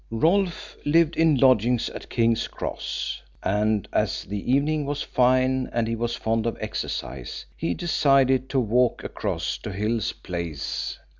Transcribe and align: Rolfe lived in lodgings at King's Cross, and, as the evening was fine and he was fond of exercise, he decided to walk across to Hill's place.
Rolfe 0.09 0.77
lived 0.83 1.15
in 1.15 1.37
lodgings 1.37 1.87
at 1.89 2.09
King's 2.09 2.47
Cross, 2.47 3.21
and, 3.43 3.87
as 3.93 4.23
the 4.23 4.51
evening 4.51 4.83
was 4.87 5.03
fine 5.03 5.69
and 5.71 5.87
he 5.87 5.95
was 5.95 6.15
fond 6.15 6.47
of 6.47 6.57
exercise, 6.59 7.45
he 7.55 7.75
decided 7.75 8.49
to 8.49 8.59
walk 8.59 9.03
across 9.03 9.59
to 9.59 9.71
Hill's 9.71 10.11
place. 10.11 10.97